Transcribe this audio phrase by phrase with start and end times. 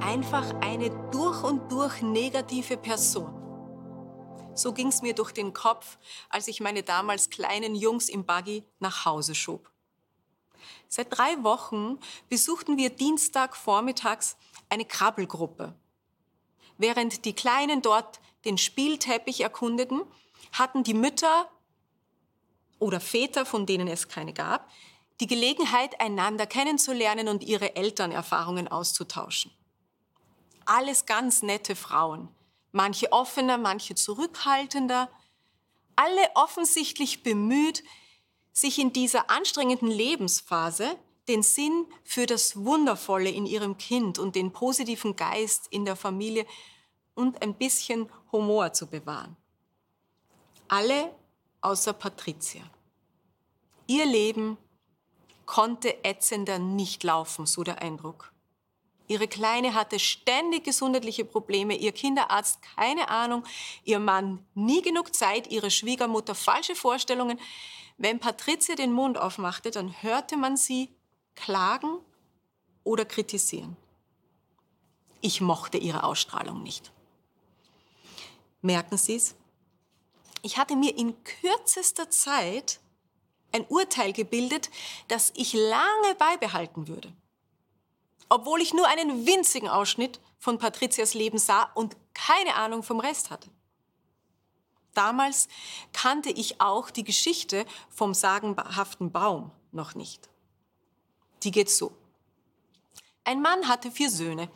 [0.00, 3.36] einfach eine durch und durch negative Person.
[4.54, 5.98] So ging es mir durch den Kopf,
[6.28, 9.70] als ich meine damals kleinen Jungs im Buggy nach Hause schob.
[10.88, 11.98] Seit drei Wochen
[12.28, 14.36] besuchten wir Dienstag vormittags
[14.68, 15.74] eine Krabbelgruppe.
[16.78, 20.02] Während die Kleinen dort den Spielteppich erkundeten,
[20.52, 21.48] hatten die Mütter
[22.78, 24.68] oder Väter, von denen es keine gab,
[25.20, 29.52] die Gelegenheit, einander kennenzulernen und ihre Elternerfahrungen auszutauschen.
[30.72, 32.28] Alles ganz nette Frauen,
[32.70, 35.10] manche offener, manche zurückhaltender,
[35.96, 37.82] alle offensichtlich bemüht,
[38.52, 44.52] sich in dieser anstrengenden Lebensphase den Sinn für das Wundervolle in ihrem Kind und den
[44.52, 46.46] positiven Geist in der Familie
[47.14, 49.36] und ein bisschen Humor zu bewahren.
[50.68, 51.12] Alle
[51.62, 52.62] außer Patricia.
[53.88, 54.56] Ihr Leben
[55.46, 58.32] konnte ätzender nicht laufen, so der Eindruck.
[59.10, 63.44] Ihre Kleine hatte ständig gesundheitliche Probleme, ihr Kinderarzt keine Ahnung,
[63.82, 67.40] ihr Mann nie genug Zeit, ihre Schwiegermutter falsche Vorstellungen.
[67.98, 70.90] Wenn Patricia den Mund aufmachte, dann hörte man sie
[71.34, 71.98] klagen
[72.84, 73.76] oder kritisieren.
[75.20, 76.92] Ich mochte ihre Ausstrahlung nicht.
[78.62, 79.34] Merken Sie es?
[80.42, 82.78] Ich hatte mir in kürzester Zeit
[83.50, 84.70] ein Urteil gebildet,
[85.08, 87.12] das ich lange beibehalten würde
[88.30, 93.30] obwohl ich nur einen winzigen Ausschnitt von Patrizias Leben sah und keine Ahnung vom Rest
[93.30, 93.50] hatte.
[94.94, 95.48] Damals
[95.92, 100.28] kannte ich auch die Geschichte vom sagenhaften Baum noch nicht.
[101.42, 101.92] Die geht so.
[103.24, 104.48] Ein Mann hatte vier Söhne.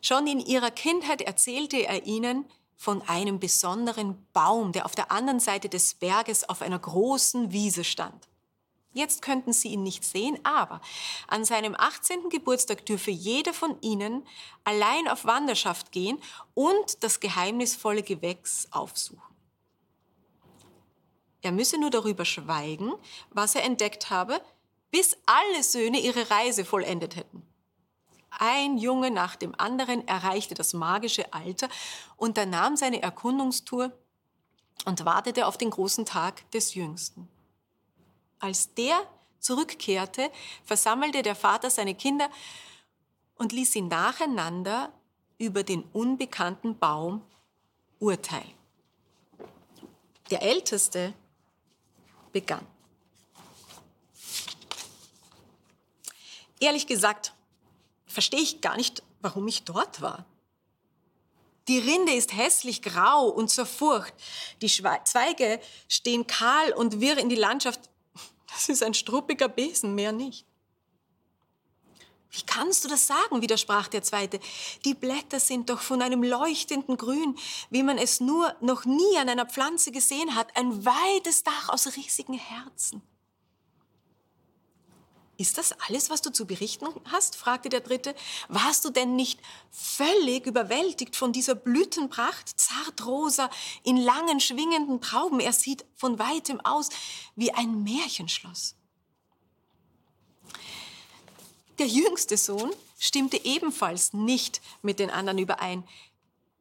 [0.00, 2.46] Schon in ihrer Kindheit erzählte er ihnen
[2.76, 7.84] von einem besonderen Baum, der auf der anderen Seite des Berges auf einer großen Wiese
[7.84, 8.28] stand.
[8.94, 10.80] Jetzt könnten Sie ihn nicht sehen, aber
[11.26, 12.28] an seinem 18.
[12.28, 14.26] Geburtstag dürfe jeder von Ihnen
[14.64, 16.18] allein auf Wanderschaft gehen
[16.54, 19.22] und das geheimnisvolle Gewächs aufsuchen.
[21.40, 22.92] Er müsse nur darüber schweigen,
[23.30, 24.40] was er entdeckt habe,
[24.90, 27.42] bis alle Söhne ihre Reise vollendet hätten.
[28.38, 31.68] Ein Junge nach dem anderen erreichte das magische Alter,
[32.16, 33.92] unternahm seine Erkundungstour
[34.84, 37.28] und wartete auf den großen Tag des Jüngsten.
[38.42, 39.00] Als der
[39.38, 40.28] zurückkehrte,
[40.64, 42.28] versammelte der Vater seine Kinder
[43.36, 44.92] und ließ sie nacheinander
[45.38, 47.22] über den unbekannten Baum
[48.00, 48.52] urteilen.
[50.32, 51.14] Der Älteste
[52.32, 52.66] begann.
[56.58, 57.34] Ehrlich gesagt,
[58.06, 60.24] verstehe ich gar nicht, warum ich dort war.
[61.68, 64.14] Die Rinde ist hässlich grau und zerfurcht.
[64.62, 67.91] Die Zweige stehen kahl und wirr in die Landschaft
[68.52, 70.46] das ist ein struppiger Besen, mehr nicht.
[72.32, 73.42] Wie kannst du das sagen?
[73.42, 74.40] widersprach der Zweite.
[74.86, 77.36] Die Blätter sind doch von einem leuchtenden Grün,
[77.68, 80.56] wie man es nur noch nie an einer Pflanze gesehen hat.
[80.56, 83.02] Ein weites Dach aus riesigen Herzen.
[85.38, 87.36] Ist das alles, was du zu berichten hast?
[87.36, 88.14] fragte der Dritte.
[88.48, 93.48] Warst du denn nicht völlig überwältigt von dieser Blütenpracht, zartrosa,
[93.82, 95.40] in langen, schwingenden Trauben?
[95.40, 96.90] Er sieht von weitem aus
[97.34, 98.76] wie ein Märchenschloss.
[101.78, 105.82] Der jüngste Sohn stimmte ebenfalls nicht mit den anderen überein,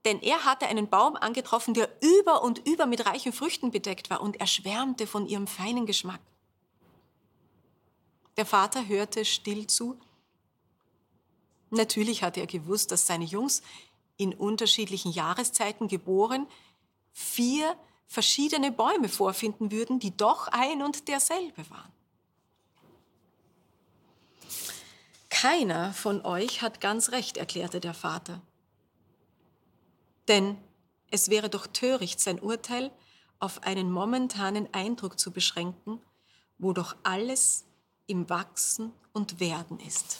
[0.06, 4.22] denn er hatte einen Baum angetroffen, der über und über mit reichen Früchten bedeckt war,
[4.22, 6.22] und er schwärmte von ihrem feinen Geschmack.
[8.38, 10.00] Der Vater hörte still zu.
[11.70, 13.62] Natürlich hatte er gewusst, dass seine Jungs
[14.18, 16.48] in unterschiedlichen Jahreszeiten geboren
[17.14, 17.76] vier
[18.08, 21.92] verschiedene Bäume vorfinden würden, die doch ein und derselbe waren.
[25.30, 28.42] Keiner von euch hat ganz recht, erklärte der Vater.
[30.28, 30.58] Denn
[31.10, 32.92] es wäre doch töricht, sein Urteil
[33.40, 36.00] auf einen momentanen Eindruck zu beschränken,
[36.58, 37.66] wo doch alles
[38.12, 40.20] im Wachsen und Werden ist.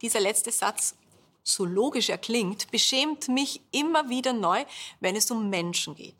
[0.00, 0.94] Dieser letzte Satz,
[1.42, 4.64] so logisch er klingt, beschämt mich immer wieder neu,
[5.00, 6.14] wenn es um Menschen geht.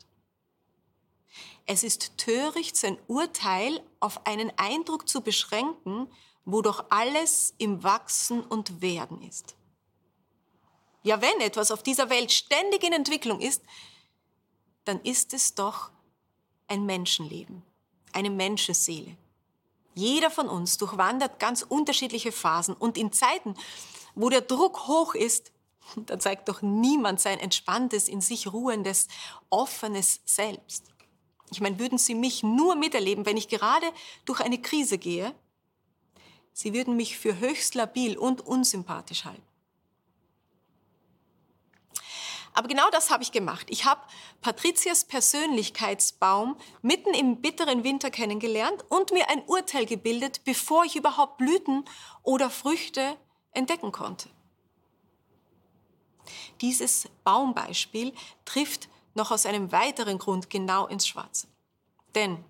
[1.65, 6.11] Es ist töricht, sein Urteil auf einen Eindruck zu beschränken,
[6.43, 9.55] wo doch alles im Wachsen und Werden ist.
[11.01, 13.63] Ja, wenn etwas auf dieser Welt ständig in Entwicklung ist,
[14.83, 15.91] dann ist es doch
[16.67, 17.63] ein Menschenleben
[18.15, 19.15] eine Menschenseele.
[19.93, 23.55] Jeder von uns durchwandert ganz unterschiedliche Phasen und in Zeiten,
[24.13, 25.51] wo der Druck hoch ist,
[25.95, 29.07] da zeigt doch niemand sein entspanntes, in sich ruhendes,
[29.49, 30.85] offenes Selbst.
[31.51, 33.85] Ich meine, würden Sie mich nur miterleben, wenn ich gerade
[34.25, 35.33] durch eine Krise gehe,
[36.53, 39.43] Sie würden mich für höchst labil und unsympathisch halten.
[42.55, 43.67] Aber genau das habe ich gemacht.
[43.69, 44.01] Ich habe
[44.39, 51.37] Patrizias Persönlichkeitsbaum mitten im bitteren Winter kennengelernt und mir ein Urteil gebildet, bevor ich überhaupt
[51.37, 51.83] Blüten
[52.23, 53.17] oder Früchte
[53.51, 54.29] entdecken konnte.
[56.61, 58.13] Dieses Baumbeispiel
[58.45, 61.47] trifft noch aus einem weiteren Grund genau ins Schwarze.
[62.15, 62.41] Denn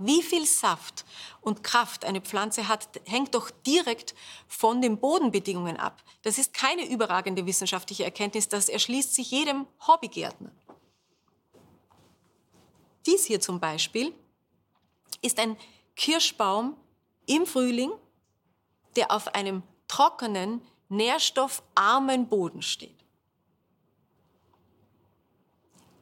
[0.00, 1.04] wie viel Saft
[1.42, 4.14] und Kraft eine Pflanze hat, hängt doch direkt
[4.48, 6.02] von den Bodenbedingungen ab.
[6.22, 10.50] Das ist keine überragende wissenschaftliche Erkenntnis, das erschließt sich jedem Hobbygärtner.
[13.06, 14.14] Dies hier zum Beispiel
[15.20, 15.56] ist ein
[15.96, 16.76] Kirschbaum
[17.26, 17.92] im Frühling,
[18.96, 23.04] der auf einem trockenen, nährstoffarmen Boden steht.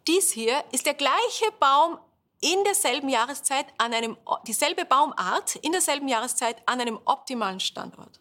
[0.06, 1.98] Dies hier ist der gleiche Baum
[2.40, 8.20] in derselben Jahreszeit an einem, dieselbe Baumart in derselben Jahreszeit an einem optimalen Standort.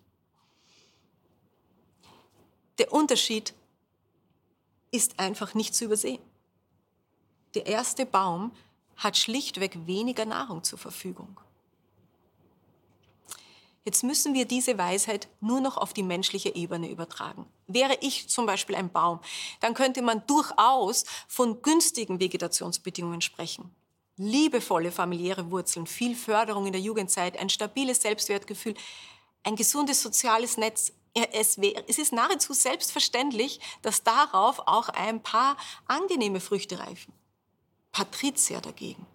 [2.80, 3.54] Der Unterschied
[4.92, 6.22] ist einfach nicht zu übersehen.
[7.54, 8.52] Der erste Baum
[8.96, 11.40] hat schlichtweg weniger Nahrung zur Verfügung.
[13.84, 17.46] Jetzt müssen wir diese Weisheit nur noch auf die menschliche Ebene übertragen.
[17.68, 19.22] Wäre ich zum Beispiel ein Baum,
[19.62, 23.74] dann könnte man durchaus von günstigen Vegetationsbedingungen sprechen
[24.18, 28.76] liebevolle familiäre Wurzeln, viel Förderung in der Jugendzeit, ein stabiles Selbstwertgefühl,
[29.44, 30.92] ein gesundes soziales Netz.
[31.14, 37.14] Es, ist nahezu selbstverständlich, dass darauf auch ein paar angenehme Früchte reifen.
[37.92, 39.06] Patricia dagegen,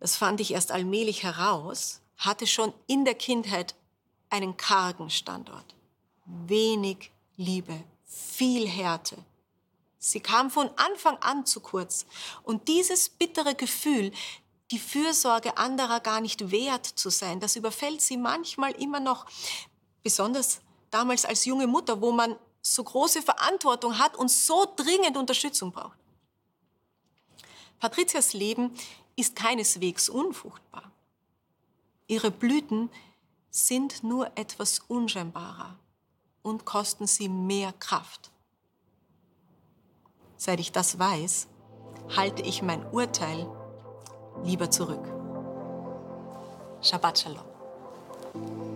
[0.00, 3.76] das fand ich erst allmählich heraus, hatte schon in der Kindheit
[4.30, 5.76] einen kargen Standort.
[6.24, 9.16] Wenig Liebe, viel Härte,
[10.02, 12.06] Sie kam von Anfang an zu kurz.
[12.42, 14.12] Und dieses bittere Gefühl,
[14.70, 19.26] die Fürsorge anderer gar nicht wert zu sein, das überfällt sie manchmal immer noch,
[20.02, 25.70] besonders damals als junge Mutter, wo man so große Verantwortung hat und so dringend Unterstützung
[25.70, 25.98] braucht.
[27.78, 28.74] Patrizias Leben
[29.16, 30.90] ist keineswegs unfruchtbar.
[32.06, 32.90] Ihre Blüten
[33.50, 35.78] sind nur etwas unscheinbarer
[36.42, 38.30] und kosten sie mehr Kraft.
[40.42, 41.48] Seit ich das weiß,
[42.16, 43.46] halte ich mein Urteil
[44.42, 45.04] lieber zurück.
[46.80, 48.69] Shabbat Shalom.